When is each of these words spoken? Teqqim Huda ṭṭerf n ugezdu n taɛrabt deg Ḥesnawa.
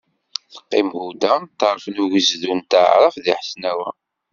Teqqim 0.53 0.89
Huda 0.97 1.33
ṭṭerf 1.51 1.85
n 1.89 1.97
ugezdu 2.03 2.51
n 2.59 2.61
taɛrabt 2.69 3.17
deg 3.25 3.37
Ḥesnawa. 3.39 3.89